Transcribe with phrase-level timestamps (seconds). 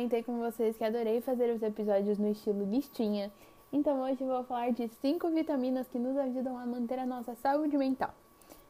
[0.00, 3.30] comentei com vocês que adorei fazer os episódios no estilo listinha,
[3.70, 7.76] então hoje vou falar de 5 vitaminas que nos ajudam a manter a nossa saúde
[7.76, 8.14] mental.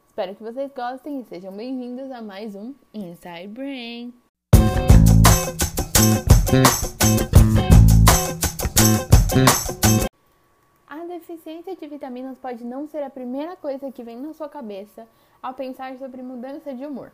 [0.09, 4.13] Espero que vocês gostem e sejam bem-vindos a mais um Inside Brain.
[10.89, 15.07] A deficiência de vitaminas pode não ser a primeira coisa que vem na sua cabeça
[15.41, 17.13] ao pensar sobre mudança de humor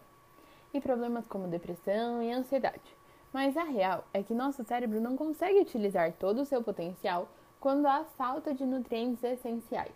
[0.73, 2.97] e problemas como depressão e ansiedade.
[3.37, 7.29] Mas a real é que nosso cérebro não consegue utilizar todo o seu potencial
[7.61, 9.93] quando há falta de nutrientes essenciais.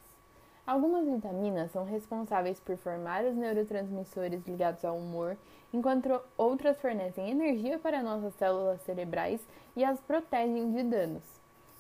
[0.66, 5.38] Algumas vitaminas são responsáveis por formar os neurotransmissores ligados ao humor,
[5.72, 9.40] enquanto outras fornecem energia para nossas células cerebrais
[9.74, 11.24] e as protegem de danos.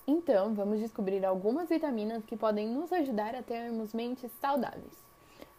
[0.06, 4.96] Então, vamos descobrir algumas vitaminas que podem nos ajudar a termos mentes saudáveis.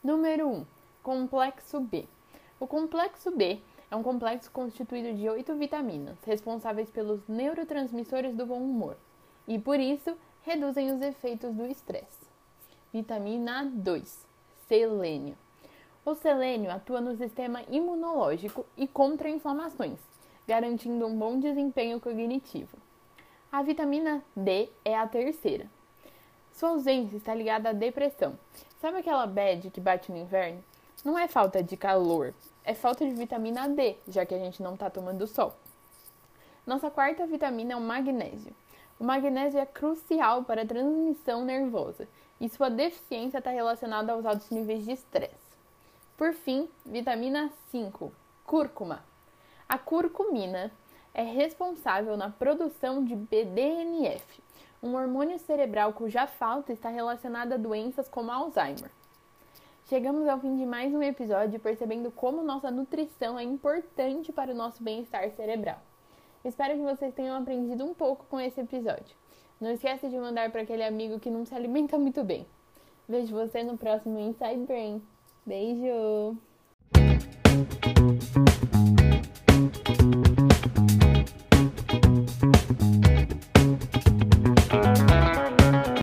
[0.03, 0.65] Número 1:
[1.03, 2.07] Complexo B.
[2.59, 3.59] O complexo B
[3.91, 8.95] é um complexo constituído de oito vitaminas, responsáveis pelos neurotransmissores do bom humor,
[9.45, 12.25] e por isso reduzem os efeitos do estresse.
[12.93, 14.25] Vitamina 2,
[14.67, 15.37] selênio.
[16.05, 19.99] O selênio atua no sistema imunológico e contra inflamações,
[20.47, 22.77] garantindo um bom desempenho cognitivo.
[23.51, 25.69] A vitamina D é a terceira.
[26.53, 28.39] Sua ausência está ligada à depressão.
[28.79, 30.63] Sabe aquela bad que bate no inverno?
[31.03, 32.31] Não é falta de calor,
[32.63, 35.55] é falta de vitamina D, já que a gente não está tomando sol.
[36.63, 38.55] Nossa quarta vitamina é o magnésio.
[38.99, 42.07] O magnésio é crucial para a transmissão nervosa
[42.39, 45.57] e sua deficiência está relacionada aos altos níveis de estresse.
[46.15, 48.13] Por fim, vitamina 5,
[48.45, 49.03] cúrcuma.
[49.67, 50.71] A curcumina
[51.15, 54.43] é responsável na produção de BDNF,
[54.83, 58.91] um hormônio cerebral cuja falta está relacionada a doenças como Alzheimer.
[59.91, 64.55] Chegamos ao fim de mais um episódio percebendo como nossa nutrição é importante para o
[64.55, 65.81] nosso bem-estar cerebral.
[66.45, 69.13] Espero que vocês tenham aprendido um pouco com esse episódio.
[69.59, 72.47] Não esqueça de mandar para aquele amigo que não se alimenta muito bem.
[73.05, 75.01] Vejo você no próximo Inside Brain.
[75.45, 76.37] Beijo!